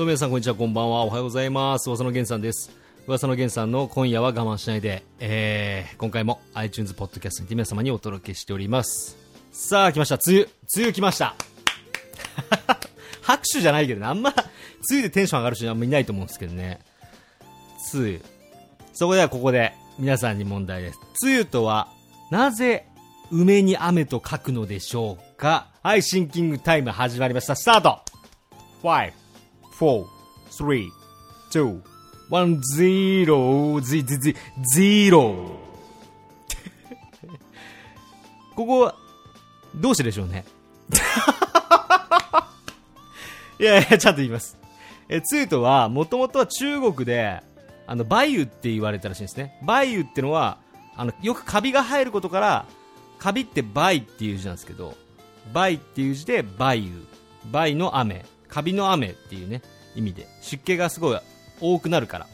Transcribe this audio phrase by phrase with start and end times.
[0.00, 1.02] どうも皆さんこんにちはこんばんは。
[1.04, 1.86] おはようございます。
[1.90, 2.70] 噂の源さんです。
[3.06, 9.18] 噂の源さんの今夜は我慢しないで、えー、今回も iTunes ポッドキャストにて皆様にお届けしております。
[9.52, 10.14] さあ来ました。
[10.26, 11.34] 梅雨梅雨来ました。
[13.20, 14.06] 拍手じゃないけどね。
[14.06, 14.40] あんま梅
[14.90, 16.80] 雨でテンション上がる人あんまいないと思うんですけどね。
[17.92, 18.20] 梅雨。
[18.94, 20.98] そこではここで皆さんに問題です。
[21.22, 21.88] 梅雨とは
[22.30, 22.86] なぜ
[23.30, 25.66] 梅に雨と書くのでしょうか？
[25.82, 27.54] はいシンキングタイム始まりました。
[27.54, 27.98] スタート
[28.82, 29.19] !5
[29.80, 30.06] four,
[30.50, 30.90] three,
[31.50, 31.80] two,
[32.28, 33.80] one, zero,
[34.76, 35.56] zero
[38.54, 38.94] ここは、
[39.74, 40.44] どうしてでしょうね？
[43.58, 44.58] いやいや、ちゃんと言います。
[45.08, 47.42] え、ツートは、もともとは中国で、
[47.86, 49.58] あの、バイユって言われたらしいんですね。
[49.64, 50.58] バイユってのは、
[50.96, 52.66] あの、よくカビが生えることから、
[53.18, 54.94] カビってバイっていう字なんですけど、
[55.52, 57.06] バイっていう字でバイウ。
[57.50, 58.24] バイの雨。
[58.50, 59.62] カビの雨っていうね、
[59.94, 61.20] 意味で、湿気がすごい
[61.60, 62.26] 多くなるから。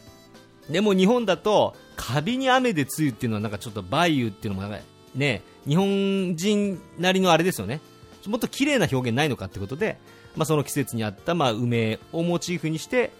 [0.70, 7.80] でも日本だと、カビに雨で梅雨っていうのはなんかちょっと梅雨っていうのもなんかね、日本人なりのあれですよね。
[8.26, 9.98] もっと綺麗な表現ないのかってことで、
[10.36, 13.12] まあ、その季節にあったまあ梅をモチーフにして、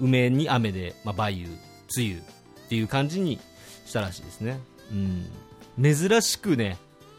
[0.00, 1.58] 梅に雨で、まあ、梅雨、梅
[1.98, 3.38] 雨っていう感じに
[3.86, 4.58] したらしいですね。
[4.90, 5.96] うん。
[5.96, 6.78] 珍しくね、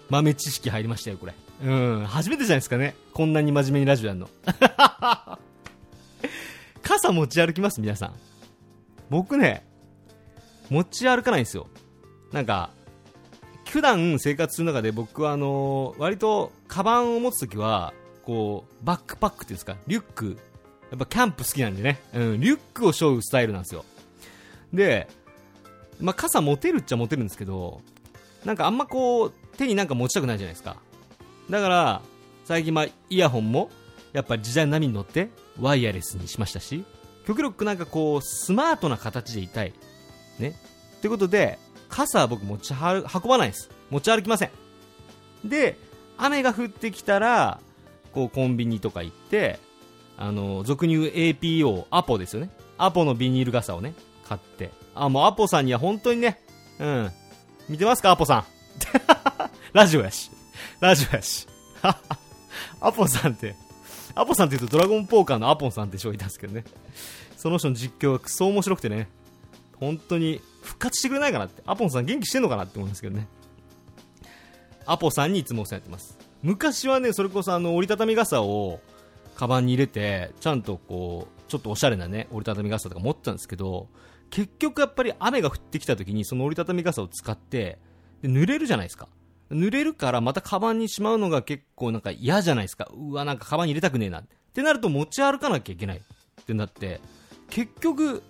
[0.09, 1.33] 豆知識入りましたよ、これ。
[1.63, 2.95] うん、初めてじゃないですかね。
[3.13, 4.29] こんなに真面目にラジオやるの。
[6.83, 7.81] 傘持ち歩きます？
[7.81, 8.13] 皆さん。
[9.09, 9.65] 僕ね、
[10.69, 11.67] 持ち歩かないんですよ。
[12.31, 12.71] なんか、
[13.69, 20.37] 普段生活する中で僕はあのー、割とカバンを持つときは、こう、バックパックっていうんですか、リュック。
[20.91, 23.83] やっぱキャンプ好きなんでね、うん、リュックを背負うスタイルなんですよ。
[24.73, 25.07] で、
[25.99, 27.81] まあ、傘持てるっちゃ持てるんですけど、
[28.45, 30.77] なんかあんまこう、手になんか持ちたくないじゃないですか。
[31.49, 32.01] だから、
[32.45, 33.69] 最近まあ、イヤホンも、
[34.13, 35.29] やっぱ時代の波に乗って、
[35.59, 36.85] ワイヤレスにしましたし、
[37.25, 39.73] 極力なんかこう、スマートな形でいたい。
[40.39, 40.55] ね。
[40.97, 43.69] ってことで、傘は僕持ち運ばないです。
[43.89, 44.51] 持ち歩きません。
[45.43, 45.77] で、
[46.17, 47.59] 雨が降ってきたら、
[48.13, 49.59] こうコンビニとか行って、
[50.17, 52.49] あの、俗に言う APO、アポですよね。
[52.77, 53.93] アポのビニール傘をね、
[54.27, 54.71] 買って。
[54.93, 56.41] あ、もうアポさんには本当にね、
[56.79, 57.11] うん。
[57.69, 58.45] 見てますか、アポさん。
[59.75, 60.31] ラジオやし。
[60.79, 61.45] ラジオやし。
[62.79, 63.55] アポさんって、
[64.15, 66.63] アポさんって言うとドラゴンポーカーのアポンさんって人がいたんですけどね。
[67.35, 69.09] その人の実況がクソ面白くてね、
[69.77, 73.27] 本当に復活してくれないかなって、アポンさん元気してんのかなって思うんですけどね。
[74.85, 76.17] アポさんにいつもお世話になってます。
[76.41, 78.79] 昔はね、それこそあの折りたたみ傘を
[79.35, 83.89] カバンに入れて、ちゃんとこう、ちょっとおしゃれなね、折りたたみ傘とか持ってたんですけど、
[84.29, 87.77] 結局やっぱり雨が降ってきた時にその折りたたみ傘を使って、
[88.21, 89.09] で濡れるじゃないですか。
[89.51, 92.89] 濡れるからまたカバンにしまうのが結構なんか嫌じゃないですか。
[92.93, 94.19] うわ、なんかカバンに入れたくねえな。
[94.19, 94.23] っ
[94.53, 97.01] てなると持ち歩かなきゃいけないってなって、
[97.49, 98.23] 結局、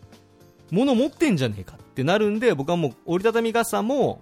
[0.71, 4.21] 物持ってんじゃねえかってなるんで、僕はもう折りたたみ傘も、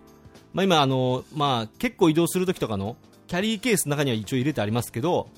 [0.53, 5.29] まあ今あの、まあ結構移動するときとかのキャリーケースの中には一応入れてありますけど、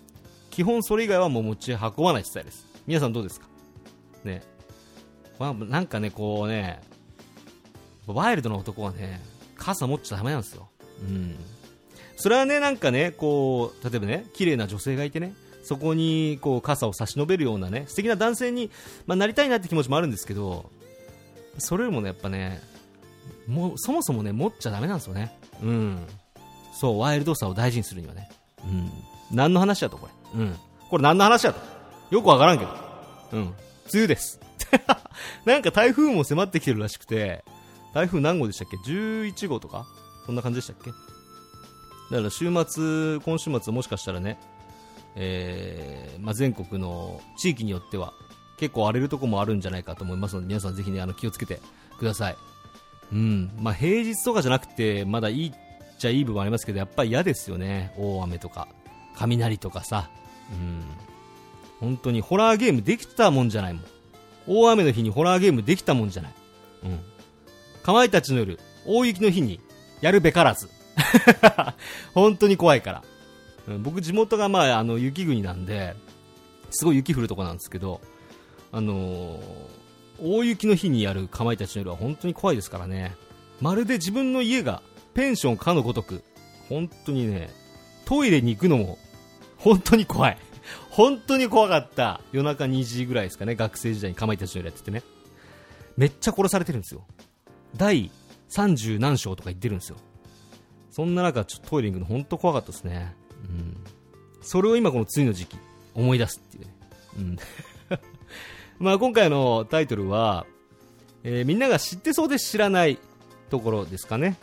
[0.50, 2.66] 基本それ以外はもう持ち運ばないスタイルです。
[2.88, 3.48] 皆さんどうですか？
[4.24, 4.42] ね。
[5.38, 6.82] まあなんかね、こうね、
[8.08, 9.22] ワイルドな男はね、
[9.56, 10.68] 傘持っちゃダメなんですよ。
[11.02, 11.36] うん。
[12.16, 15.34] それはね、なんかね、こう、例えばね、綺麗な女性がいてね、
[15.64, 18.70] そこにこう傘を差し伸べるようなね、素敵な男性に、
[19.08, 20.70] まあ、なりたいなって気持ちもあるんですけど、
[21.58, 22.62] それよりもね、やっぱね、
[23.48, 25.38] もう、そもそもね、持っちゃダメなんですよね。
[25.62, 26.08] うん。
[26.74, 28.30] そう、ワイルドさを大事にするにはね。
[28.64, 28.92] うん。
[29.32, 30.42] 何の話だと、これ。
[30.42, 30.56] うん。
[30.90, 31.60] これ何の話だと。
[32.12, 32.72] よくわからんけど。
[33.34, 33.42] うん。
[33.42, 33.54] 梅
[33.94, 34.40] 雨です。
[35.46, 37.44] なんか台風も迫ってきてるらしくて、
[37.94, 39.88] 台風何号でしたっけ ?11 号とか？
[40.26, 40.92] そんな感じでしたっけ？
[42.12, 44.40] だから週末、今週末もしかしたらね、
[45.16, 48.14] えー、まあ、全国の地域によっては
[48.58, 51.60] 結構荒れるとこもあるんじゃないかと思いますので皆さんぜひねあの気をつけて
[51.98, 52.38] ください。
[53.12, 55.54] うん、まあ、平日とかじゃなくてまだいいっ
[56.00, 58.68] ちゃいい部分ありますけどやっぱり嫌ですよね、大雨とか
[59.16, 60.10] 雷とかさ、
[60.52, 60.84] うん、
[61.80, 63.84] 本当にホラーゲームできたもんじゃないもん。
[64.48, 66.34] 大雨の日にホラーゲームできたもんじゃない。
[66.84, 67.00] うん。
[67.82, 69.60] かまいたちの夜、大雪の日に
[70.02, 70.70] やるべからず。
[72.14, 73.04] 本当に怖いから。
[73.68, 75.96] うん、僕地元がまあ、あの、雪国なんで、
[76.72, 78.02] すごい雪降るとこなんですけど、
[78.72, 79.40] あのー、
[80.20, 83.16] 大雪の日にやるかまいたちの夜は本当に怖いですからね。
[83.62, 84.82] まるで自分の家が
[85.14, 86.24] ペンションかのごとく、
[86.70, 87.50] 本当にね、
[88.06, 88.98] トイレに行くのも、
[89.58, 90.38] 本当に怖い。
[90.90, 92.22] 本当に怖かった。
[92.32, 95.04] 夜中2時ぐらいですかね、学生時代にかまいたちの夜やっててね。
[95.98, 97.06] めっちゃ殺されてるんですよ。
[97.76, 98.12] 第
[98.56, 99.98] 30何章とか言ってるんですよ。
[100.92, 103.14] そんな中、ちょっとトイレ行くの本当怖かったですね。
[103.44, 103.78] うん。
[104.42, 105.58] それを今この梅雨の時期、
[105.94, 106.76] 思い出すっていうね。
[107.18, 107.38] うん。
[108.80, 110.46] まあ今回のタイトルは、
[111.24, 112.98] えーみんなが知ってそうで知らない
[113.50, 114.38] ところですかね。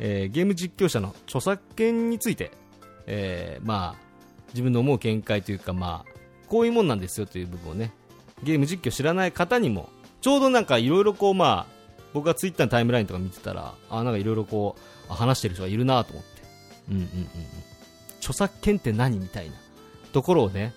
[0.00, 2.50] えーゲーム実況者の著作権について、
[3.06, 4.02] えーまあ
[4.52, 6.12] 自分の思う見解というかまあ
[6.48, 7.92] こういうもんなんですよという部分をね、
[8.42, 9.88] ゲーム実況知らない方にも、
[10.20, 11.71] ちょうどなんかいろいろこうまあ、
[12.12, 14.76] 僕がツイッターのタイムラインとか見てたら、あ、なんかいろいろこ
[15.10, 16.42] う、話してる人がいるなと思って。
[16.90, 17.08] うんうんうんうん。
[18.18, 19.56] 著作権って何みたいな
[20.12, 20.72] ところをね、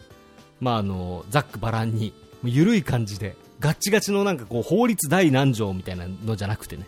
[0.59, 6.87] まああの、ざっくばらんに、ゆるい感じで、ガッチガチのなんかこう、法律第何条みたいなのじゃなくてね、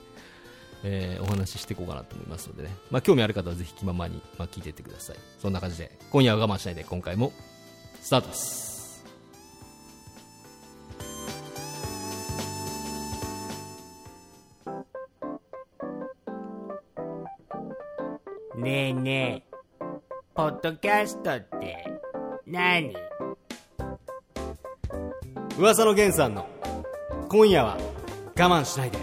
[0.83, 5.15] えーお話ししていこうかなと思いますのでね、まあ興味ある方はぜひ気ままに、まあ、聞いていってください。
[5.41, 7.31] そんな感じで、今夜は我慢しないで今回も、
[8.01, 8.66] スタートです。
[18.57, 19.85] ねえねえ、
[20.33, 21.85] ポッドキャストって
[22.47, 22.91] 何？
[25.59, 26.47] 噂の源さんの
[27.29, 28.97] 今夜は我慢しないで。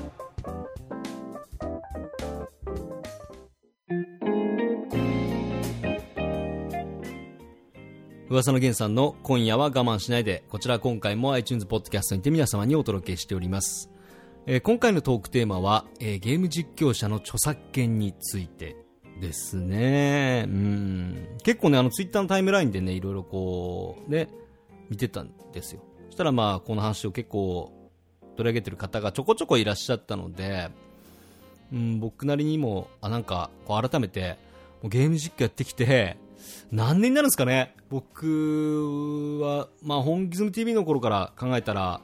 [8.28, 10.42] 噂の源さんの今夜は我慢しないで。
[10.48, 13.88] こちら今回も iTunes ポッドキャストにて皆様にお届けしております、
[14.46, 18.82] えー今回のトークテーマは、えーゲーム実況者の著作権について。
[19.20, 20.44] ですね。
[20.46, 21.28] うん。
[21.43, 24.28] 結構ねあのツイッターのタイムラインでねいろいろこうね
[24.88, 25.82] 見てたんですよ。
[26.06, 27.72] そしたらまあこの話を結構
[28.37, 30.70] 取り上げてる方がちょこちょこいらっしゃったので、
[31.72, 34.37] うん、僕なりにもあなんかこう改めて
[34.82, 36.17] もうゲーム実況やってきて
[36.70, 37.75] 何年になるんですかね。
[37.90, 42.00] 僕は、まあ、本気ズム TV の頃から考えたら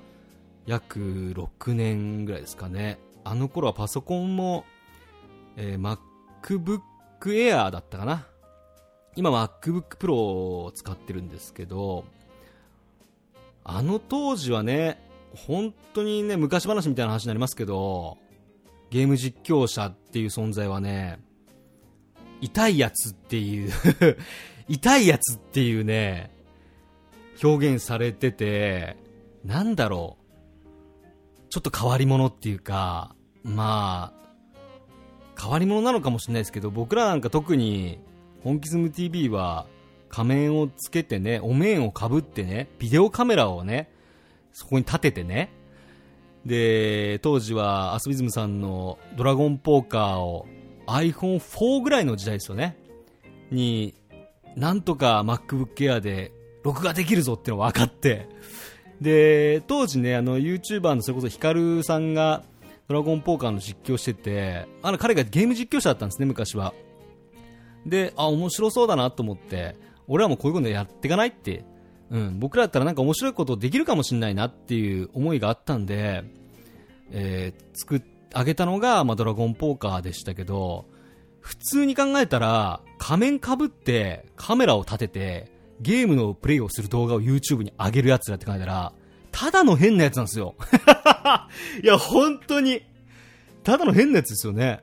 [0.66, 2.98] 約6年ぐらいですかね。
[3.24, 4.64] あの頃はパソコンも、
[5.56, 5.98] えー
[6.42, 6.80] MacBook
[7.28, 8.26] Air だったかな？
[9.16, 12.04] 今 MacBook Pro を使ってるんですけど
[13.64, 14.98] あの当時はね、
[15.34, 18.18] 本当にね、昔話みたいな話になりますけど、
[18.88, 21.20] ゲーム実況者っていう存在はね、
[22.40, 23.70] 痛いやつっていう、
[24.66, 26.30] 痛いやつっていうね、
[27.42, 28.96] 表現されてて、
[29.44, 30.16] なんだろ
[31.44, 33.14] う、ちょっと変わり者っていうか、
[33.44, 34.19] まあ、
[35.40, 37.98] 変わり者なのかもしれないですけど、僕らなんか特に、
[38.42, 39.66] 本気ズム TV は、
[40.10, 43.90] 仮面をつけてね、お面をかぶってね、ビデオカメラをね、
[44.52, 45.52] そこに立ててね、
[46.44, 50.46] で、当時はアスビズムさんのドラゴンポーカーを
[50.86, 52.76] iPhone4 ぐらいの時代ですよね。
[53.50, 53.94] に、
[54.56, 56.32] なんとか MacBook Air で
[56.64, 58.28] 録画できるぞってのが分かって、
[59.00, 62.42] で、当時ね、あの YouTuber のそれこそヒカルさんが
[62.90, 66.74] ドラゴンポーカーの実況してて、あの彼がゲーム実況者だったんですね、昔は。
[67.86, 69.76] で、あ、面白そうだなと思って、
[70.08, 71.64] 俺らもこういうことやっていかないって、
[72.10, 76.24] うん、僕らだったらなんか面白いことできるかもしれないなっていう思いがあったんで、
[77.12, 78.02] えー作っ
[78.32, 80.86] あげたのが、まあ、ドラゴンポーカーでしたけど、
[81.40, 88.92] 普通に考えたら、仮面かぶって、カメラを立てて、ゲームのプレイをする動画を YouTube に上げるやつらって考えたら、
[89.32, 90.54] ただの変なやつなんですよ。
[91.82, 92.82] いや、本当に。
[93.62, 94.80] ただの変なやつですよね。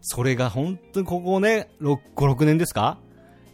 [0.00, 2.98] それが本当にここね、6、5、6年ですか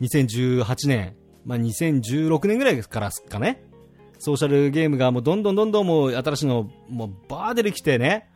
[0.00, 1.14] ?2018 年。
[1.45, 3.62] まあ、2016年ぐらいからですかね。
[4.19, 8.29] ソーシャルゲームがもうどんどんどんどんもう新しいのもうバー出てきてね。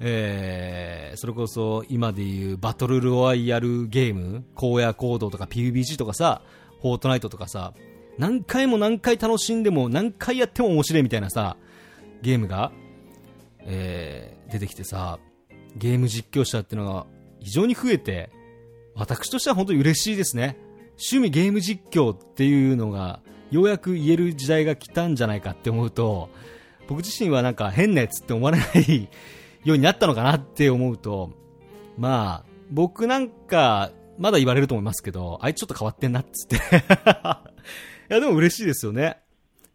[0.00, 6.42] えー、それこそ今でいうバトルロワイヤルゲーム、荒野行動とか PUBG とかさ、
[6.82, 7.72] フォートナイトとかさ、
[8.18, 11.56] 何回も何回楽しんでも何回やっても面白いみたいなさ、
[12.20, 12.72] ゲームが、
[13.60, 15.18] えー、出てきてさ、
[15.76, 17.06] ゲーム実況者っていうのが
[17.40, 18.30] 非常に増えて、
[18.94, 20.58] 私としては本当に嬉しいですね。
[20.92, 23.20] 趣味ゲーム実況っていうのが、
[23.52, 26.28] ようやく言える時代が来たんじゃないかって思うと、
[26.88, 29.08] 僕自身はなんか変なやつって思われない
[29.64, 31.30] ようになったのかなって思うと、
[31.96, 36.60] まあ、僕なんか、まだ言われると思いますけど、あいつちょっと変わってんなっつって。
[38.10, 39.18] いや、でも嬉しいですよね。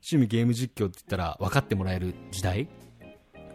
[0.02, 2.68] 趣味ゲーム実況って言ったら分かってもらえる時代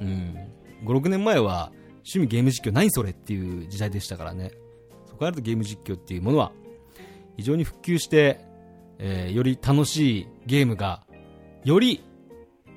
[0.00, 0.36] うん。
[0.84, 4.52] 5、6年前は、趣味ゲーム実況何それっていう時代でしたからね。
[5.06, 6.52] そこからとゲーム実況っていうものは、
[7.36, 8.40] 非常に普及して、
[8.98, 11.04] えーより楽しいゲームが、
[11.64, 12.02] より、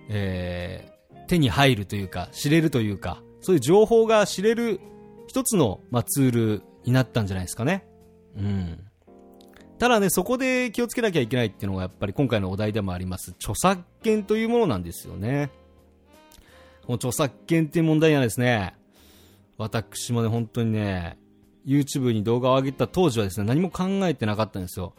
[0.10, 0.92] えー
[1.28, 4.82] 手に入るというか、知れるというか、そういう情報が知れる
[5.28, 7.88] 一つの、まあ、ツールになったんじゃないですかね。
[8.36, 8.84] うん。
[9.82, 15.50] ただね、そこで気をつけなきゃいけないっていうのがやっぱり今回のお題でもあります、著作権というものなんですよね。
[16.86, 18.76] この著作権っていう問題にはですね、
[19.58, 21.18] 私もね、本当にね、
[21.66, 24.94] YouTube に動画を上げた当時はですね、何も考えてなかったんですよ。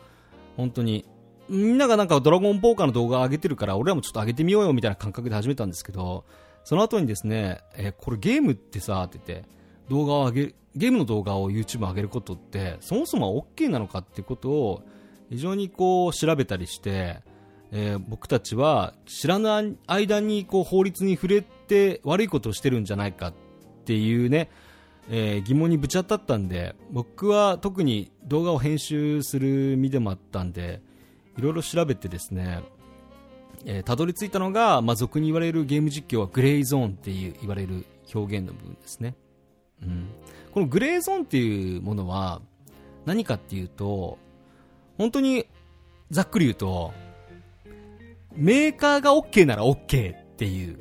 [0.56, 1.04] 本当に、
[1.48, 6.24] みんながなんかドラゴンポーカーの動画を上げてるから、俺らもちょっと上げてみようよみたいな感覚で始めたんですけど、
[6.64, 9.48] その後にですね、えこれゲームってさ、って言って、
[9.88, 14.82] 動画を上げ、ゲームの動画を YouTube 上げることって、そもそもは OK なのかっていうことを、
[15.30, 17.22] 非常にこう調べたりして、
[17.72, 23.34] えー僕たちは知らない間にこう法律に触れて悪いことをしてるんじゃないかっ
[23.86, 24.50] ていうね、
[25.08, 30.82] えー疑問にぶち当たったんで僕は特に動画を編集する身でもあったんで
[31.38, 32.62] いろいろ調べてですね
[33.64, 39.16] えーたどり着いたのが、まあ、俗に言われるゲーム実況はグレーゾーンっていう言われる表現の部分ですね、
[39.82, 40.08] うん、
[40.52, 42.40] このグレーゾーンっていうものは
[43.04, 44.18] 何かっていうと
[44.98, 45.46] 本当に
[46.10, 46.92] ざっくり言うと
[48.34, 50.80] メーカーが OK なら OK っていう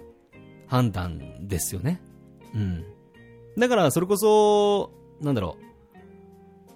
[0.68, 2.02] 判断ですよね。
[2.56, 2.86] うん。
[3.58, 5.66] だから、それこそ、なんだろう。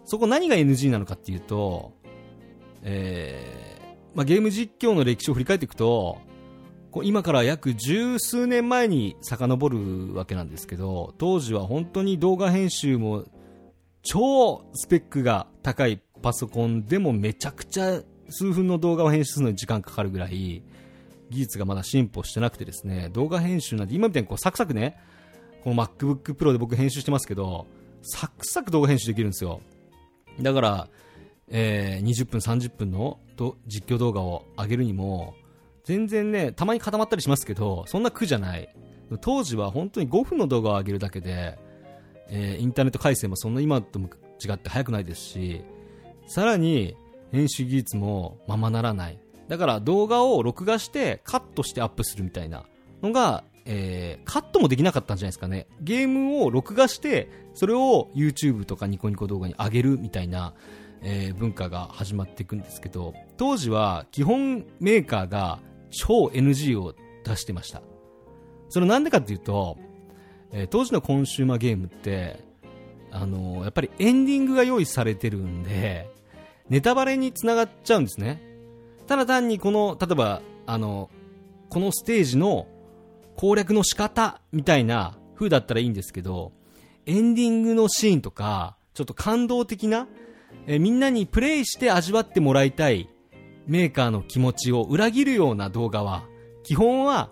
[0.04, 1.94] そこ何が NG なのかっていうと、
[2.84, 6.20] えー、まあ、ゲーム実況の歴史を振り返っていくと、
[7.04, 13.25] 今から約十数年前に遡るわけなんですけど、当時は本当に動画編集も
[14.04, 20.64] 超スペックが高いパソコンでもめちゃくちゃ数分の動画を編集するのに時間かかるぐらい
[21.30, 24.98] 技術がまだ進歩してなくてですね動画編集なんて今みたいにこうサクサクね
[25.64, 27.68] この MacBook Pro で僕編集してますけど
[28.02, 29.62] サクサク動画編集できるんですよ。
[30.40, 30.88] だから、
[31.48, 33.20] えー20分30分の
[33.68, 35.34] 実況動画を上げるにも
[35.86, 38.70] 全然ねたまに固まったりしますけどそんな苦じゃない
[39.22, 41.58] 当時は本当に5分の動画を上げるだけで
[42.30, 44.10] えーインターネット回線もそんな今とも
[44.44, 45.62] 違って早くないですし、
[46.27, 46.96] さらに
[47.32, 49.20] 編集技術もままならない。
[49.48, 52.65] だから動画を録画してカットしてアップするみたいな
[53.01, 55.68] のが、えーカットもできなかったんじゃないですかね。
[55.82, 60.54] ゲームを録画して、それを YouTube とかニコニコ動画に上げるみたいな、
[61.01, 65.60] えー文化が始まっていくんですけど、当時は基本メーカーが
[65.96, 67.82] 超 NG を出してました。
[68.70, 69.78] それなんでかっていうと、
[70.52, 72.40] えー当時のコンシューマーゲームって、
[73.12, 76.10] あのーやっぱりエンディングが用意されてるんで、
[76.70, 78.42] ネタバレにつながっちゃうんですね。
[79.08, 81.10] ただ単にこの、例えば、あの、
[81.70, 82.68] このステージの
[83.36, 86.52] 攻略の仕方みたいな風だったらいいんですけど、
[87.06, 90.08] エンディングのシーンとか、ちょっと感動的な、
[90.68, 93.10] えーみんなにプレイして味わってもらいたい
[93.67, 96.24] メーカーの気持ちを裏切るような動画は、
[96.63, 97.31] 基本は、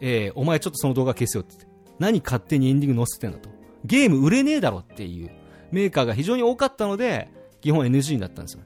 [0.00, 1.66] えーお前ちょっとその動画消せよってって。
[1.98, 3.48] 何勝手にエンディング載せてんだと。
[3.84, 5.30] ゲーム売れねえだろっていう
[5.70, 8.62] メーカーが非常に多かったので、基本 NG になったんですよ。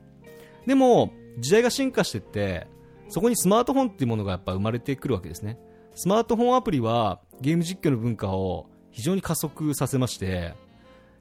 [0.67, 2.67] でも、時代が進化してって、
[3.09, 5.59] そこにスマートフォンっていうものがやっぱ生まれてくるわけですね。
[5.95, 10.55] スマートフォンアプリはゲーム実況の文化を非常に加速させまして、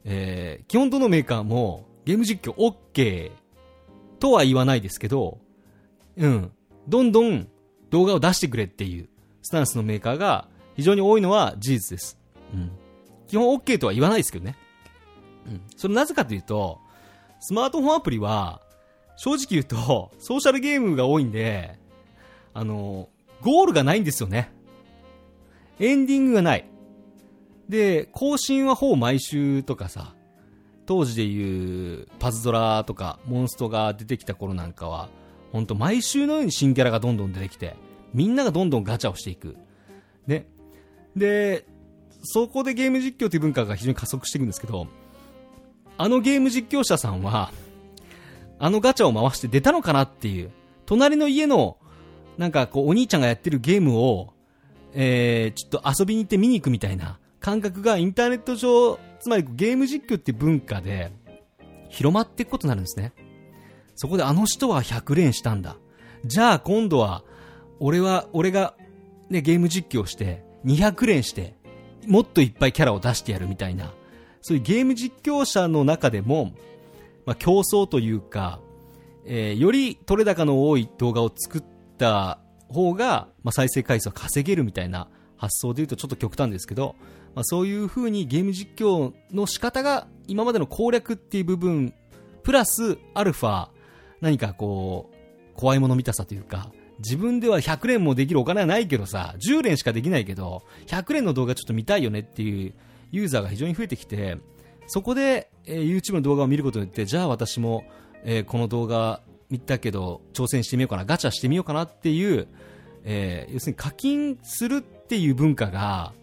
[0.03, 3.31] えー基本どのメーカーもゲーム実況 OK
[4.19, 5.39] とは言わないですけど、
[6.17, 6.51] うん、
[6.88, 7.47] どんどん
[7.89, 9.09] 動画を出してくれっていう
[9.41, 12.19] スタンスのメーカーが非常に多いのは事実です。
[12.53, 12.71] うん。
[13.27, 14.55] 基本 OK とは言わないですけどね。
[15.47, 15.62] うん。
[15.75, 16.79] それなぜかというと、
[17.39, 18.62] スマートフォンアプリは、
[19.15, 21.79] 正直言うと、ソーシャルゲームが多いんで、
[22.53, 23.09] あの、
[23.41, 24.51] ゴールがないんですよね。
[25.79, 26.65] エンディングがない。
[27.69, 30.13] で、更新はほぼ毎週とかさ、
[30.86, 35.09] 当時でいうパズドラとかモンストが出てきた頃なんかは、
[35.57, 37.75] ほんと毎週のように新キャラがどんどん出てきて、
[38.13, 39.57] みんながどんどんガチャをしていく。
[40.27, 40.45] ね。
[41.15, 41.65] で、
[42.21, 44.85] そこでゲーム実況という文化が非常に加速していくんですけど、
[45.97, 47.51] あのゲーム実況者さんは、
[48.59, 50.51] あのガチャを回して出たのかなっていう、
[50.85, 51.77] 隣の家の、
[52.37, 54.35] なんかこう、お兄ちゃんがやってるゲームを、
[54.93, 61.11] えー、ちょっと遊びに行って見に行くみたいな感覚がインターネット上、つまりゲーム実況っていう文化で
[61.89, 63.11] 広まっていくことになるんですね。
[63.97, 65.75] そこであの人は100連したんだ。
[66.23, 67.23] じゃあ今度は、
[67.79, 68.75] 俺は、俺が、
[69.29, 71.55] ね、ゲーム実況して、200連して、
[72.07, 73.91] もっといっぱいキャラを出してやるみたいな、
[74.41, 76.53] そういうゲーム実況者の中でも、
[77.25, 78.59] まあ、競争というか、
[79.25, 81.63] えーより取れ高の多い動画を作っ
[81.97, 82.39] た
[82.69, 86.95] 方が、まあ、再生回数を稼げるみたいな発想で言うとちょっと極端ですけど、
[87.35, 91.93] まあ、そういう風にゲーム実況の仕方が今までの攻略っていう部分、
[92.43, 93.69] プラスアルファ、
[94.21, 95.15] 何かこう、
[95.55, 102.74] 怖いもの見たさというか、自分では100連もできるお金はないけどさ、10連しかできないけど、100連の動画ちょっと見たいよねっていう
[103.12, 104.38] ユーザーが非常に増えてきて、
[104.88, 107.83] そこで、えー YouTube の動画を見ることによって、じゃあ私も、
[108.24, 112.47] えーこの動画見たけど、挑戦してみようかな、ガチャしてみようかなっていう、
[113.03, 116.13] えー要するに課金するっていう文化が、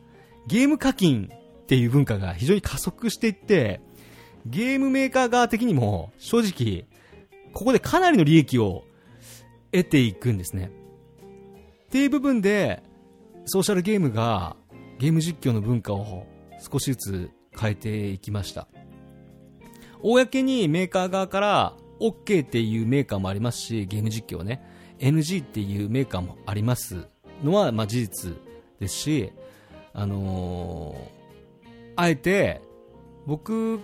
[0.46, 1.30] ゲーム課金
[1.62, 3.80] っていう文化が非常に加速していって、
[4.46, 6.86] ゲームメーカー側的にも、正直、
[7.54, 8.84] ここでかなりの利益を
[9.72, 10.70] 得ていくんですね。
[11.86, 12.82] っていう部分で、
[13.46, 14.56] ソーシャルゲームが
[14.98, 16.26] ゲーム実況の文化を
[16.60, 18.66] 少しずつ変えていきました。
[20.02, 24.62] 公にメーカー側から OK っていうメーカーもありますし、ゲーム実況ね、
[24.98, 27.08] NG っていうメーカーもあります
[27.42, 28.32] のは、まあ事実
[28.80, 29.32] ですし、
[29.92, 32.60] あのー、あえて、
[33.26, 33.80] 僕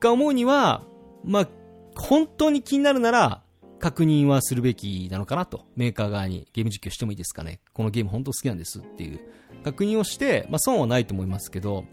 [0.00, 0.82] が思うには、
[1.24, 1.48] まあ、
[1.96, 3.42] 本当に気になるなら、
[3.78, 5.66] 確認はするべきなのかなと。
[5.76, 7.60] メーカー側にゲーム実況してもいいですかね。
[7.72, 9.20] このゲーム本当好きなんですっていう
[9.64, 11.84] 確認をして、まあ損はないと思いますけど、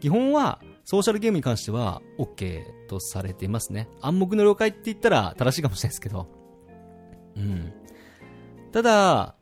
[0.00, 3.88] 基本はソーシャルゲームに関しては OK とされていますね。
[4.00, 6.28] 暗黙の了解って言ったら正しいかもしれないですけど。
[7.36, 7.72] うん。
[8.72, 9.34] ただ、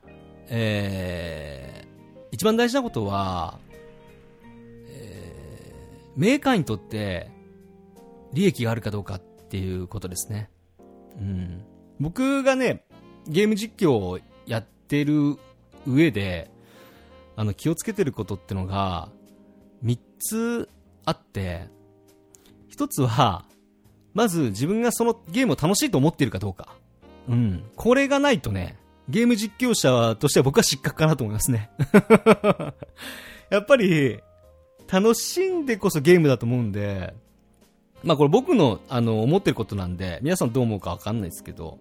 [0.48, 3.58] えー、一番大事なことは、
[4.88, 7.30] えー、メーカーにとって
[8.32, 10.50] 利益があるかどうかっっていうことですね。
[11.18, 11.64] うん。
[12.00, 12.84] 僕がね、
[13.28, 15.38] ゲーム実況をやってる
[15.86, 16.50] 上で、
[17.36, 19.08] あの、気をつけてることってのが、
[19.84, 20.68] 3つ
[21.04, 21.68] あって、
[22.76, 23.44] 1つは、
[24.14, 26.74] まず自分がそのゲームを楽しいと思っているかどうか。
[27.28, 27.64] うん。
[27.76, 28.76] これがないとね、
[29.08, 31.70] ゲーム実況者としては僕は失格かなと思いますね。
[33.50, 34.20] やっぱり、
[34.90, 37.14] 楽しんでこそゲームだと思うんで、
[38.06, 41.78] まあこれ僕のあの思ってることなんで、皆さんどう思うかわかんないですけど、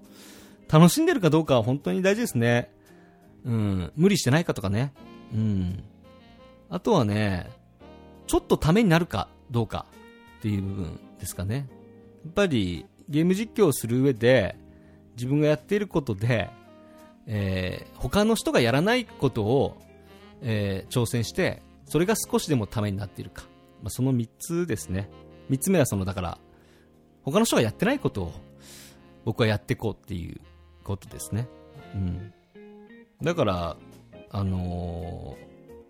[0.67, 2.73] 楽しんでるかどうかは本当に大事ですね。
[3.45, 4.91] うん、無理してないかとかね。
[5.31, 5.83] うん。
[6.69, 7.51] あとはね、
[8.25, 9.85] ちょっとためになるかどうか
[10.39, 11.67] っていう部分ですかね。
[12.25, 14.57] やっぱりゲーム実況をする上で、
[15.15, 16.49] 自分がやっていることで、
[17.27, 19.77] えー、他の人がやらないことを、
[20.41, 23.43] えー、挑戦して、それが少しでもためになっているか。
[23.83, 25.07] まあ、その3つですね。
[25.49, 26.37] 3つ目はその、だから、
[27.23, 28.33] 他の人がやってないことを
[29.25, 30.39] 僕はやっていこうっていう
[30.83, 31.47] ことですね。
[31.95, 32.33] うん。
[33.21, 33.77] だから、
[34.29, 35.37] あの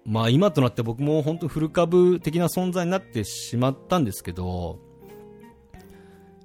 [0.05, 4.79] ー、まあ今となって僕も本当フル株的な存在になってしまったんですけど、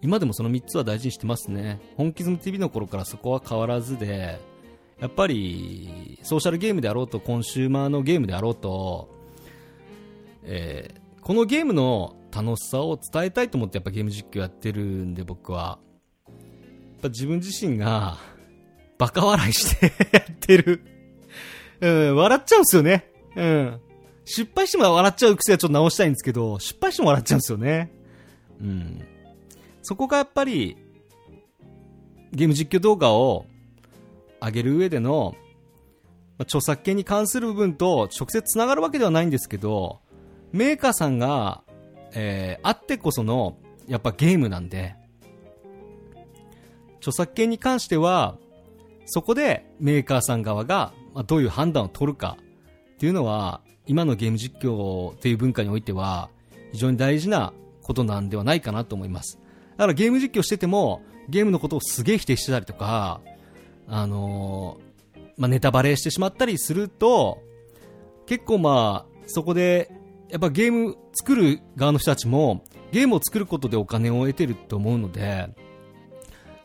[0.03, 1.79] 今でもその3つは大事にしてますね。
[1.96, 4.40] 本気ズム TV の頃からそこは変わらずで、
[4.99, 9.09] やっぱりソーシャルゲームであろうとコンシューマーのゲームであろうと、
[10.44, 15.79] えー、このゲームの楽しさを伝えたいと思ってやっぱゲーム実況やってるんで僕は、
[16.26, 18.16] やっぱ自分自身が
[18.98, 20.83] バカ笑いしてやってる
[21.81, 23.11] うん、笑っちゃうんすよね。
[23.37, 23.81] うん。
[24.24, 27.90] 失敗しても笑っちゃう癖はちょっと直したいんですけど、失敗しても笑っちゃうんですよね。
[28.61, 29.05] うん。
[29.83, 30.76] そこがやっぱり、
[32.33, 33.46] ゲーム実況動画を
[34.40, 35.35] 上げる上での、
[36.38, 40.00] まあ、著作権に関する部分と直接つながるわけではないんですけど、
[40.53, 41.62] メーカーさんが、
[42.12, 44.94] えー、あってこその、やっぱゲームなんで、
[46.99, 48.37] 著作権に関しては、
[49.07, 52.37] そこでメーカーさん側がまあ、どういう判断を取るか
[52.94, 56.31] っていうのは、今のゲーム実況っていう文化においては、
[56.73, 59.38] 非常に大事なことなんではないかなと思います。
[59.77, 63.20] だからゲーム実況してても、ゲームのことをすげえ否定してたりとか、
[63.88, 67.42] あのー、まあ、ネタバレしてしまったりすると、
[68.27, 69.90] 結構まあ、そこで、
[70.31, 75.49] やっぱゲーム作る側の人たちも、ゲームを作ることでお金を得てると思うので、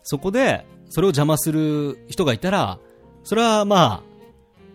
[0.03, 2.79] そこで、それを邪魔する人がいたら、
[3.23, 4.03] それはま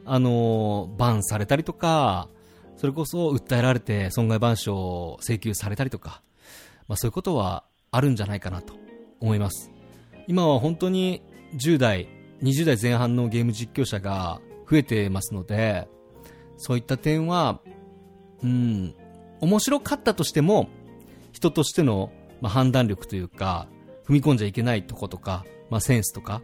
[0.05, 2.29] あ、あの、バンされたりとか、
[2.77, 6.23] それこそ訴えられて損害賠償請求されたりとか、
[6.89, 8.75] まあそういうことはあるんじゃないかなと
[9.21, 9.71] 思います。
[10.27, 11.23] 今は本当に
[11.55, 12.09] 10代、
[12.43, 15.89] 20代前半のゲーム実況者が増えてますので、
[16.57, 17.61] そういった点は、
[18.43, 18.95] うん、
[19.41, 20.69] 面白かったとしても、
[21.33, 23.69] 人としての、まあ、判断力というか、
[24.07, 26.43] 踏み込んじゃいけないとことか、まあ、センスとか、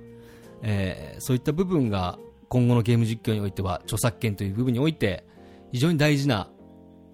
[0.62, 5.24] えー、そういった部分が今後のゲーム実況においては著作権という部分において
[5.72, 6.48] 非常に大事な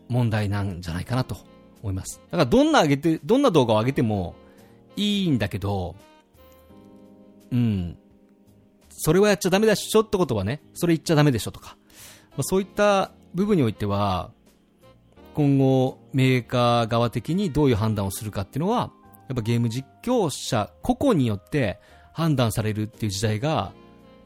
[0.08, 1.36] 問題なんじゃないかなと
[1.82, 2.20] 思います。
[2.30, 4.34] だからどんな上げて、どんな動画を上げても
[4.96, 5.96] いいんだけど、
[7.50, 7.98] うん。
[8.90, 11.76] それはやっちゃダメだしょってことはね、それ言っちゃダメでしょとか。
[12.32, 14.30] まあ、そういった部分においては、
[15.34, 18.92] 今後メーカー側的にどういう判断をするかっていうのは、
[19.28, 21.80] やっぱゲーム実況者個々によって
[22.12, 23.72] 判断されるっていう時代が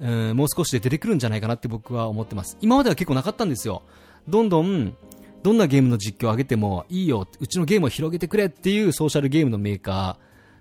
[0.00, 2.58] うん、もう少しで出てくるんじゃないかなって僕は思ってます。
[2.60, 3.82] 今までは結構なかったんですよ。
[4.28, 4.94] どんどん、
[5.42, 10.18] どんなゲームの実況を上げてもいいよ、うちのゲームを広げてくれっていうソーシャルゲームのメーカ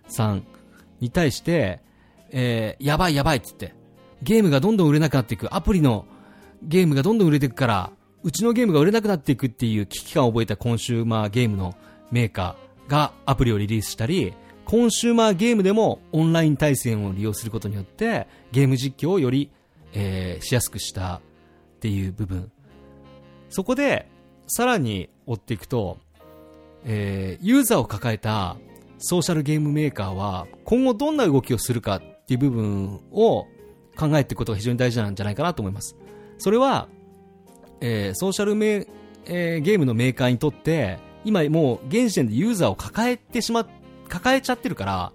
[0.08, 0.44] ーさん
[1.00, 1.82] に対して、
[2.32, 3.76] えー、やばいやばいって言って、
[4.22, 6.06] ゲームがどんどん売れなくなっていく、アプリの
[6.64, 7.92] ゲームがどんどん売れていくから、
[8.26, 11.76] うちのゲームが売れなくなっていくっていう危機感を覚えたコンシューマーゲームの
[12.10, 14.34] メーカーがアプリをリリースしたり、
[14.66, 19.52] コンシューマーゲームでもオンライン対戦を利用することによってゲーム実況をより、
[19.94, 21.22] えーしやすくしたっ
[21.80, 22.52] ていう部分。
[23.52, 24.08] そこで
[24.48, 26.00] さらに追っていくと、
[26.84, 28.58] えーユーザーを抱えた
[28.98, 33.46] ソーシャルゲームメーカーは今後どんな動きをするかっていう部分を
[33.96, 35.96] 考えていくことが非常に大事なんじゃないかなと思います。
[36.40, 36.90] それは、
[37.82, 38.88] えーソーシャルメ、
[39.26, 43.68] えーゲームのメーカーにとって今もう現時点でユーザーを抱えてしまっ
[44.08, 45.12] 抱えちゃってるから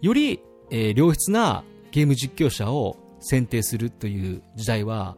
[0.00, 5.16] より、えー良質なゲーム実況者を選定するという時代は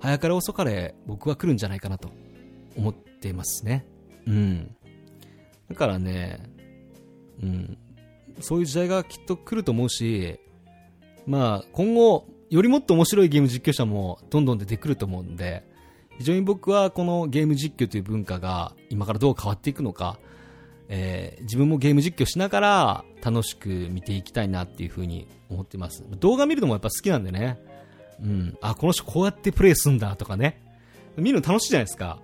[0.00, 2.10] 早かれ遅かれ僕は来るんじゃないかなと
[2.76, 3.86] 思ってますね。
[4.26, 4.76] うん。
[5.70, 6.40] だからね
[7.42, 7.78] うん。
[8.40, 10.38] そういう時代がきっと来ると思うし
[11.26, 15.64] まあ今後よりもっと面白いゲーム実況者もどんどん出てくると思うんで
[16.18, 20.18] 非常に僕はこのゲーム実況という文化が今からどう変わっていくのか、
[20.88, 26.04] えー自分もゲーム実況しながら楽しく見ていきたいなっていうふうに思ってます。
[26.20, 27.58] 動画見るのもやっぱ好きなんでね。
[28.20, 30.62] うん、あこの人こうやってプレイすんだとかね。
[31.16, 32.18] 見るの楽しいじゃないですか。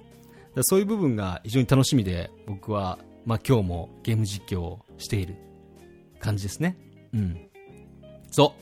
[0.55, 5.37] かそういう部分が非常に楽しみで僕は、まあ、今日もゲーム実況をしている
[6.19, 6.77] 感じですね。
[7.13, 7.49] うん。
[8.31, 8.55] そ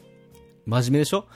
[0.67, 0.71] う。
[0.71, 1.27] 真面目でしょ？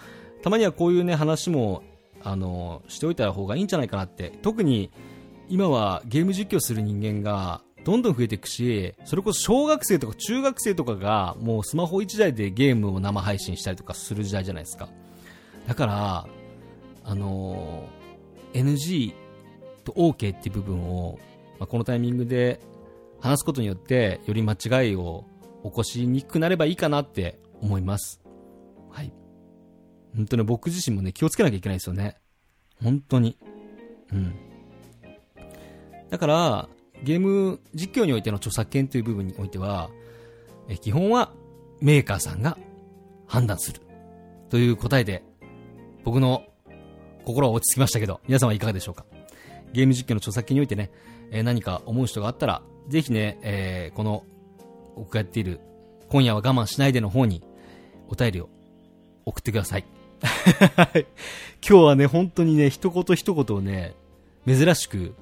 [0.43, 1.83] たまにはこういうね話も
[2.25, 4.91] あのしておいた方がいいんじゃないかなって特に
[5.49, 14.89] 今はゲーム実況する人間がどんどん増えていくしそれこそ小学生とか中学生とかがもうスマホ1台でゲームを生配信したりとかする時代じゃないですか
[15.67, 16.27] だから、
[17.05, 18.03] あのー
[18.53, 19.15] NG
[19.85, 21.19] と OK っていう部分を、
[21.59, 22.61] まあ、このタイミングで
[23.21, 25.25] 話すことによって、より間違いを
[25.65, 28.22] 起こしにくくなればいいかなって思います。
[30.15, 32.19] 本当に僕自身もね、気をつけなきゃいけないですよね。
[32.83, 33.39] 本当に。
[34.13, 34.35] うん。
[36.11, 36.69] だから、
[37.03, 39.91] ゲーム実況においての著作権という部分においては、
[40.69, 41.33] え基本は
[41.81, 42.59] メーカーさんが
[43.27, 43.81] 判断する。
[44.51, 45.25] という答えで
[46.05, 46.45] 僕の
[47.25, 49.07] 心は落ち着きましたけど、皆さんはいかがでしょうか？
[49.73, 50.91] ゲーム実況の著作権においてね、
[51.31, 54.25] え何か思う人があったら、ぜひね、えーこの、
[54.97, 55.61] 僕がやっている、
[56.11, 57.43] 今夜は我慢しないでの方に、
[58.09, 58.51] お便りを
[59.25, 59.87] 送ってください。
[61.69, 63.95] 今日はね、本当にね、一言一言をね、
[64.47, 65.15] 珍しく、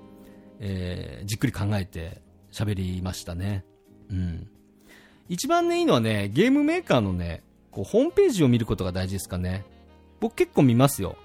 [0.61, 2.21] えーじっくり考えて
[2.53, 3.65] 喋りましたね。
[4.11, 4.49] うん。
[5.29, 9.65] 一番ね、いいのはね、ゲームメーカーのね、こう、ホームページを見ることが大事ですかね。
[10.19, 11.17] 僕結構見ますよ。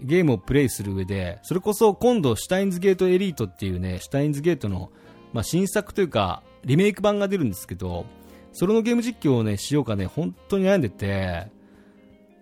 [0.00, 4.90] ゲームをプレイする上で、それこそ今度、シュタインズゲートエリートっていうね、シュタインズゲートの、
[5.32, 8.06] まあ、新作というか、リメイク版が出るんですけど、
[8.52, 11.48] それのゲーム実況をね、しようかね、本当に悩んでて、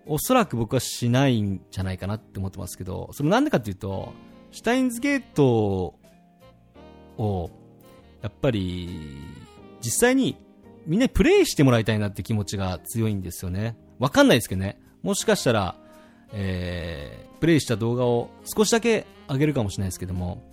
[0.05, 4.13] おそらく僕はしないんじゃないかなって思ってますけど、それなんでかっていうと、
[4.51, 5.95] シュタインズゲート
[7.17, 7.49] を、
[8.21, 9.17] やっぱり、
[9.81, 10.37] 実際に
[10.85, 13.77] みんなにプレイしてもらいたいなって気持ちが強いんですよね。
[13.99, 14.79] わかんないですけどね。
[15.01, 15.75] もしかしたら、
[16.33, 20.43] えー、プレイした動画を少しだけ上げるかもしれないですけども、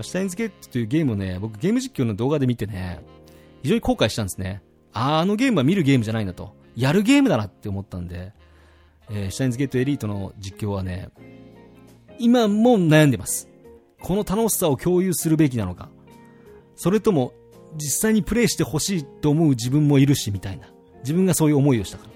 [0.00, 3.00] シュタインズゲートというゲームをね、僕ゲーム実況の動画で見てね、
[3.62, 4.62] 非常に後悔したんですね。
[4.92, 6.54] あーあのゲームは見るゲームじゃないなと。
[6.76, 8.32] やるゲームだなって思ったんで、
[9.10, 11.08] えーシュタインズゲートエリートの実況はね、
[12.18, 13.48] 今も悩んでます。
[14.00, 15.88] この楽しさを共有するべきなのか。
[16.76, 17.32] それとも、
[17.76, 20.68] 実際にプレイしてほしいと思う自分もいるし、みたいな。
[21.00, 22.10] 自分がそういう思いをしたから。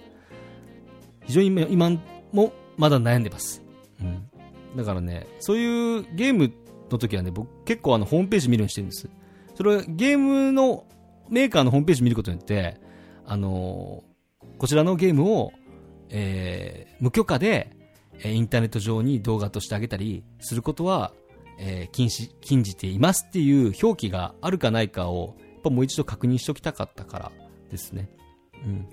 [1.25, 1.91] 非常に今今
[2.33, 3.63] もまだ悩んでます。
[4.01, 4.29] うん。
[4.77, 6.53] だからね、そういうゲーム
[6.91, 9.09] の時はね、僕結構あのホームページ見るようにしてるんです。
[9.55, 10.85] それはゲームの
[11.29, 12.77] メーカーのホームページ見ることによって、
[13.27, 14.09] あのー
[14.59, 15.53] こちらのゲームを、
[16.11, 17.71] えー無許可で、
[18.25, 21.13] インターネット上に動画としてあげたりすることは、
[21.59, 27.33] えー禁止、禁じていますっていう表記があるかないかを、やっぱもう一度確認しておきたかったから
[27.71, 28.09] ですね。
[28.65, 28.89] うん。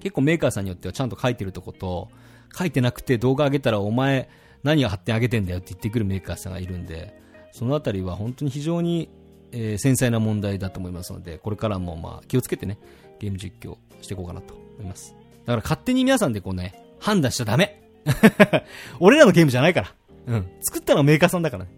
[0.00, 2.08] 結構メーカーさんによってはちゃんと書いてるとこと、
[2.56, 4.28] 書いてなくて動画上げたらお前
[4.62, 7.20] 何が発展上げてんだよって言ってくるメーカーさんがいるんで、
[7.52, 9.10] そのあたりは本当に非常に、
[9.52, 12.78] えー繊細な問題だと思いますので、これからもまあ気をつけてね、
[13.18, 15.14] ゲーム実況していこうかなと思います。
[15.44, 17.82] だから勝手に皆さんでこうね、判断しちゃダメ
[19.00, 19.94] 俺らのゲームじゃないから。
[20.26, 20.46] うん。
[20.60, 21.70] 作ったのはメーカーさんだからね。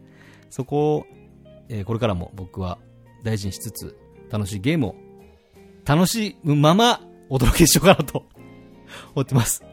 [0.51, 1.07] そこを、
[1.69, 2.79] えーこれからも僕は
[3.25, 3.97] 大事にしつつ、
[4.31, 4.95] 楽しいゲームを、
[5.85, 8.27] 楽しむままお届けしようかなと
[9.15, 9.65] 思ってます。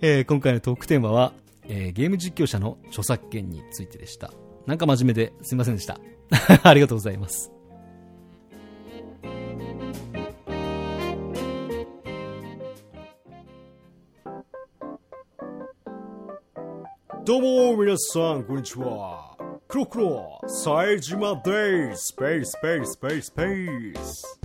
[0.00, 1.32] えー今回のトークテーマは、
[1.68, 4.32] えーゲーム実況者の著作権についてでした。
[4.66, 5.98] なんか真面目ですいませんでした。
[6.62, 7.52] ありがとうございます。
[17.24, 19.36] どうも皆さんこんにちは。
[19.68, 22.06] クロクロ冴島です。
[22.08, 24.40] スペースペースペースペース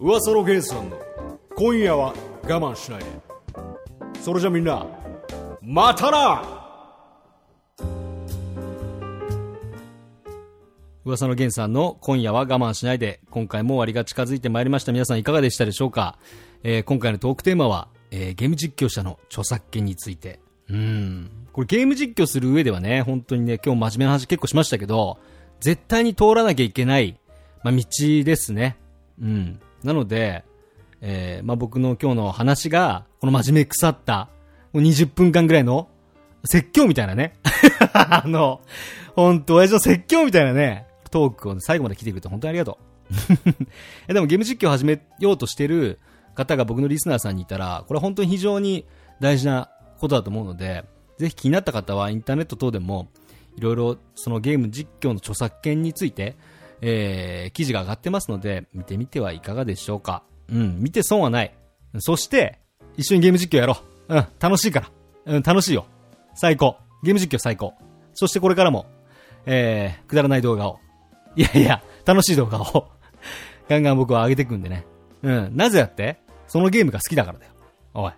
[0.00, 0.98] 噂のゲンさんの
[1.54, 3.06] 今夜は我慢しないで。
[4.20, 4.84] それじゃみんな
[5.62, 6.42] またな！
[11.04, 14.90] 噂の源さんの今夜は我慢しないで、今回も終わりが近づいてまいりました。
[14.90, 16.18] 皆さんいかがでしたでしょうか、
[16.64, 20.40] えー今回のトークテーマは、えーゲーム実況者の著作権について。
[20.68, 21.30] うん。
[21.52, 25.18] これゲーム実況する上ではね、本当にね、今日真面目な話結構しましたけど、
[25.60, 27.18] 絶対に通らなきゃいけない、
[27.62, 28.76] まあ、道ですね。
[29.20, 29.60] うん。
[29.82, 30.44] なので、
[31.00, 34.28] えーまあ、僕の今日の話が、この真面目腐った、
[34.72, 35.88] もう20分間ぐらいの、
[36.44, 37.34] 説教みたいなね。
[37.92, 38.60] あの、
[39.14, 42.90] ほんと、親父の説教みたいなね、トークをね最後まで聞いてくれて本当にありがとう。
[44.08, 45.98] えでもゲーム実況を始めようとしてる
[46.34, 48.86] 方が僕のリスナーさんにいたら、これは本当に非常に
[49.20, 50.84] 大事なことだと思うので、
[51.20, 53.08] ぜひ気になった方はインターネット等でも、
[53.56, 56.34] いろいろそのゲーム実況の著作権について、
[56.80, 60.22] えー、記事が上がってますので、見てみてはいかがでしょうか。
[60.48, 61.54] うん、見て損はない。
[61.98, 62.58] そして、
[62.96, 63.76] 一緒にゲーム実況やろ
[64.08, 64.14] う。
[64.16, 64.90] うん、楽しいから。
[65.34, 65.84] うん、楽しいよ。
[66.34, 66.78] 最高。
[67.02, 67.74] ゲーム実況最高。
[68.14, 68.86] そしてこれからも、
[69.44, 70.78] えー、くだらない動画を。
[71.36, 72.88] いやいや、楽しい動画を、
[73.68, 74.86] ガンガン僕は上げていくんでね。
[75.22, 75.54] うん。
[75.54, 76.18] なぜだって？
[76.48, 77.52] そのゲームが好きだからだよ。
[77.92, 78.12] おい。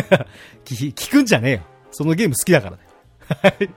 [0.66, 1.60] 聞聞くんじゃねえよ。
[1.94, 2.90] そのゲーム好きだからだよ。
[3.42, 3.70] はい。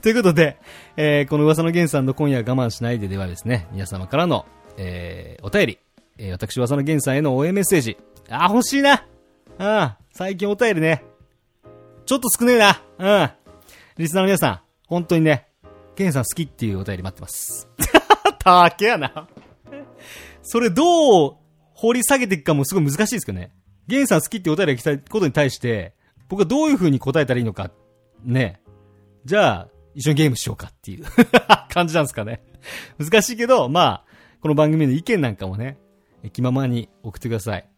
[0.00, 0.56] ということで、
[0.96, 5.78] えー、この噂の源さんの今夜我慢しないでではですね、皆様からの、えー、お便り、
[6.18, 7.98] えー、私噂の源さんへの応援メッセージ。
[8.30, 9.04] あ、欲しいな。
[9.58, 9.92] うん。
[10.12, 11.04] 最近お便りね。
[12.06, 12.80] ちょっと少ねえな。
[12.98, 13.30] うん。
[13.98, 15.48] リスナーの皆さん、本当にね、
[15.96, 17.68] ゲンさん好きっていうお便り待ってます。
[18.38, 19.28] たけやな。
[20.42, 21.36] それどう
[21.74, 23.50] 掘り下げていくかもすごい難しいですけどね。
[23.88, 25.94] ゲンさん好きってお便りが来たことに対して、
[26.28, 27.70] 僕はどういう風に答えたらいいのか、
[28.24, 28.60] ね。
[29.24, 31.04] じゃあ、一緒にゲームしようかっていう
[31.70, 32.42] 感じなんですかね。
[32.98, 34.04] 難しいけど、まあ、
[34.40, 35.78] この番組の意見なんかもね、
[36.32, 37.68] 気ままに送ってください。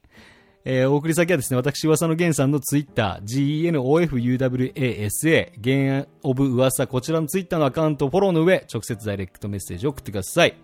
[0.65, 10.55] えーお送り先はですね、私、噂の源さんのツイッター、genofuwasa、ゲンオブ噂、こちらのツイッターのアカウントをフォローの上、直接ダイレクトメッセージを送ってください。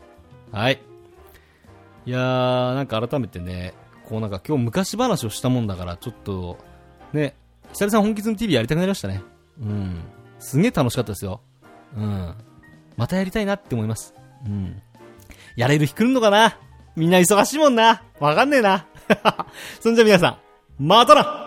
[0.52, 0.80] はい。
[2.06, 3.74] いやー、なんか改めてね、
[4.08, 6.56] こうなんか今日昔話をしたもんだから、ちょっと、
[7.12, 7.36] ね、
[7.74, 9.22] 久々本気ズム TV やりたくなりましたね。
[9.60, 10.00] うん。
[10.38, 11.42] すげえ楽しかったですよ。
[11.94, 12.34] うん。
[12.96, 14.14] またやりたいなって思います。
[14.46, 14.80] うん。
[15.56, 16.58] やれる日来るのかな？
[16.94, 18.02] みんな忙しいもんな。
[18.20, 18.86] わかんねえな。
[19.80, 20.38] そんじゃ皆さん、
[20.78, 21.45] またな